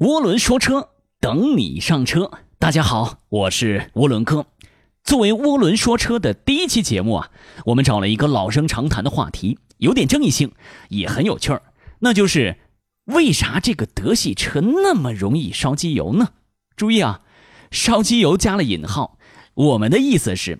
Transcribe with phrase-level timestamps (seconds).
[0.00, 2.30] 涡轮说车，等你上车。
[2.58, 4.44] 大家好，我是涡轮哥。
[5.02, 7.30] 作为涡轮说车的第一期节目啊，
[7.64, 10.52] 我们找了一个老生常谈的话题，有点争议性，
[10.90, 11.62] 也很有趣儿，
[12.00, 12.58] 那就是
[13.06, 16.32] 为啥这个德系车那么容易烧机油呢？
[16.76, 17.22] 注意啊，
[17.70, 19.16] 烧机油加了引号，
[19.54, 20.58] 我们的意思是，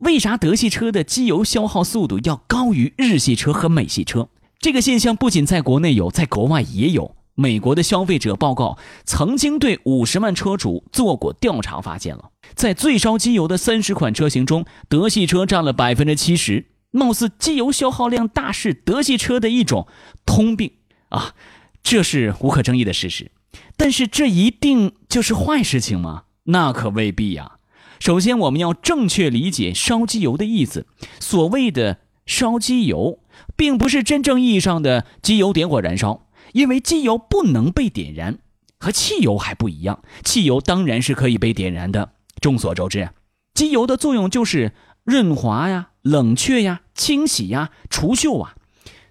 [0.00, 4.28] 为啥德系车的机油消耗速度要高于日系车和美系车？
[4.58, 7.16] 这个现象不仅在国内有，在国外也有。
[7.34, 16.66] 美国的消费者报告曾经对五十万车主做过调查，发现了在最烧机油的三十款车型中，德系车占了百分之七十。
[16.90, 19.88] 貌似机油消耗量大是德系车的一种
[20.24, 20.70] 通病
[21.08, 21.34] 啊，
[21.82, 23.32] 这是无可争议的事实。
[23.76, 26.24] 但是这一定就是坏事情吗？
[26.44, 27.58] 那可未必呀。
[27.98, 30.86] 首先，我们要正确理解烧机油的意思。
[31.18, 33.18] 所谓的烧机油，
[33.56, 36.23] 并不是真正意义上的机油点火燃烧。
[36.52, 38.38] 因为机油不能被点燃，
[38.78, 40.02] 和汽油还不一样。
[40.22, 42.12] 汽油当然是可以被点燃的。
[42.40, 43.10] 众所周知，
[43.54, 44.72] 机油的作用就是
[45.04, 48.54] 润滑呀、冷却呀、清洗呀、除锈啊。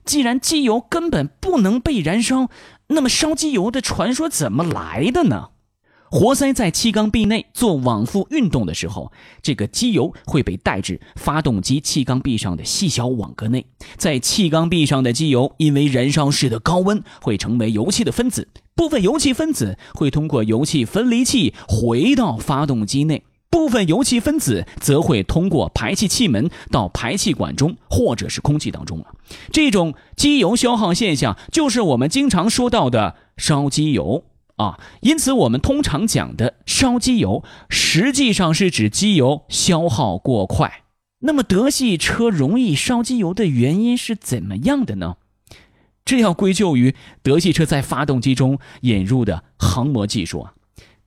[0.06, 2.50] 既然机油根本不能被燃烧，
[2.88, 5.52] 那么烧机油的传说怎么来的呢？
[6.14, 9.12] 活塞在气缸壁内做往复运动的时候，
[9.42, 13.66] 这个机油会被带至发动机气缸壁上的细小网格内。
[13.98, 18.48] 在气缸壁上的机油因为燃烧室的高温，会成为油气的分子。
[18.76, 29.06] 部分油气分子会通过油气分离器回到发动机内，部分油气分子则会通过排气气门到排气管中或者是空气当中了。
[29.52, 34.26] 这种机油消耗现象，就是我们经常说到的烧机油。
[34.58, 40.84] 啊，因此我们通常讲的烧机油，实际上是指机油消耗过快。
[41.20, 45.16] 那么德系车容易烧机油的原因是怎么样的呢？
[46.06, 50.54] 这要归咎于德系车在发动机中引入的航模技术啊。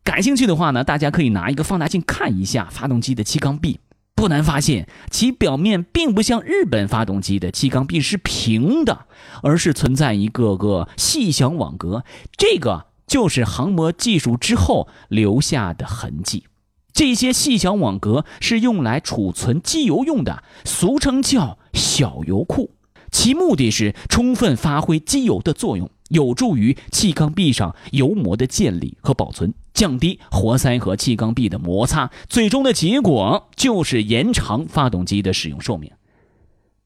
[0.02, 3.78] 感兴趣的话呢，大家可以拿一个放大镜看一下发动机的气缸壁，
[4.16, 9.06] 不难发现其表面并不像日本发动机的气缸壁是平的，
[9.42, 12.04] 而是存在一个个细小网格。
[12.36, 12.85] 这个。
[13.06, 16.44] 就是航模技术之后留下的痕迹，
[16.92, 22.72] 这些细小网格是用来储存机油用的，俗称叫小油库。
[23.12, 32.10] 其目的是充分发挥机油的作用，有助于气缸壁上油膜的建立和保存，降低活塞和气缸壁的摩擦。
[32.28, 35.90] 最终的结果就是延长发动机的使用寿命。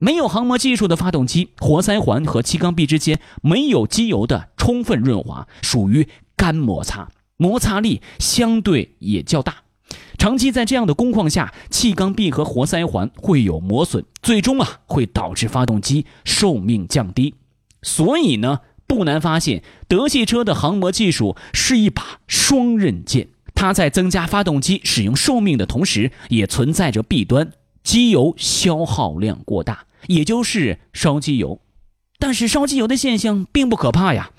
[0.03, 9.57] 没有航模技术的发动机，活塞环和气缸壁之间没有机油的充分润滑，属于干摩擦，摩擦力相对也较大。
[10.17, 17.35] 长期在这样的工况下，气缸壁和活塞环会有磨损，最终啊会导致发动机寿命降低。
[17.83, 27.53] 所以呢，不难发现，德系车的航模技术是一把双刃剑，它在增加发动机使用寿命的同时，也存在着弊端，
[27.83, 29.87] 机油消耗量过大。
[30.07, 31.61] 也就是烧机油，
[32.19, 34.31] 但是烧机油的现象并不可怕呀。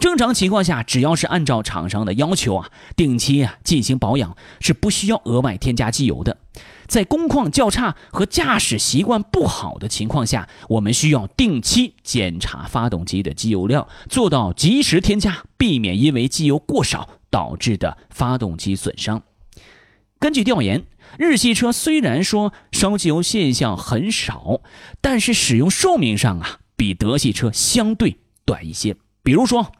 [0.00, 6.38] 正常情况下，只要是按照厂商的要求啊，定期啊进行保养，是不需要额外添加机油的。
[6.88, 19.22] 在工况较差和驾驶习惯不好的情况下，我们需要定期检查发动机的机油量，做到及时添加，避免因为机油过少导致的发动机损伤。
[20.18, 20.84] 根据调研。
[21.18, 24.60] 日系车虽然说烧机油现象很少，
[25.00, 28.96] 但是使用寿命上啊，比德系车相对短一些。
[29.22, 29.72] 比如说，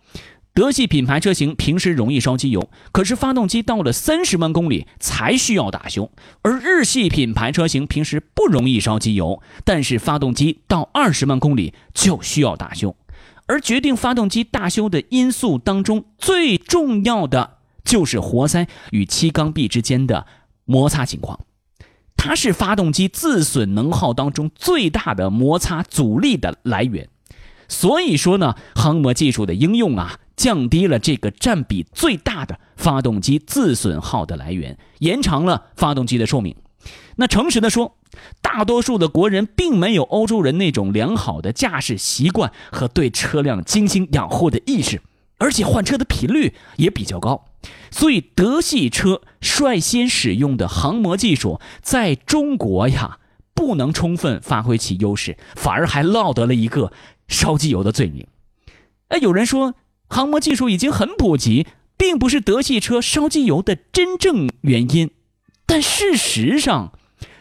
[0.54, 6.10] 德系品牌车型平时容易烧机油，可是发动机到了三十万公里才需要大修；
[6.42, 12.96] 而日系品牌车型平时不容易烧机油，但是发动机到二十万公里就需要大修。
[13.46, 20.26] 而决定发动机大修的因素当中，最重要的就是活塞与气缸壁之间的。
[20.64, 21.40] 摩擦情况，
[22.16, 27.08] 它是发动机自损能耗当中最大的摩擦阻力的来源。
[27.68, 36.54] 所以说呢，航模技术的应用啊，降低了这个占比最大的发动机自损耗的来源，延长了发动机的寿命。
[37.16, 37.96] 那诚实的说，
[38.42, 45.00] 大多数的国人并没有欧洲人那种良好的驾驶习惯和对车辆精心养护的意识，
[45.38, 47.46] 而且换车的频率也比较高。
[47.90, 53.18] 所以，德系车率先使用的航模技术，在中国呀，
[53.54, 56.92] 不能充分发挥其优势，反而还落得了一个
[57.28, 58.26] 烧机油的罪名。
[59.08, 59.74] 哎，有人说
[60.08, 61.66] 航模技术已经很普及，
[61.96, 65.10] 并不是德系车烧机油的真正原因。
[65.66, 66.92] 但事实上，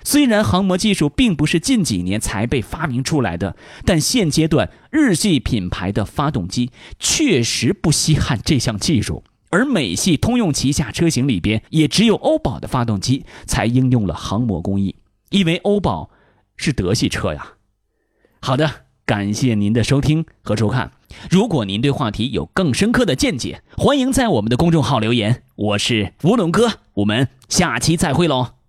[0.03, 3.55] 虽然航模技术并不是近几年才被发明出来的，
[3.85, 9.23] 但现阶段日系品牌的发动机确实不稀罕这项技术。
[9.53, 14.95] 而美系、通用旗下车型里边，也只有欧宝的发动机才应用了航模工艺，
[15.29, 16.09] 因为欧宝
[16.57, 17.53] 是德系车呀。
[18.41, 20.91] 好的，感谢您的收听和收看。
[21.29, 25.43] 如果您对话题有更深刻的见解，欢迎在我们的公众号留言。
[25.53, 28.62] 我是吴龙哥，我们下期再会喽。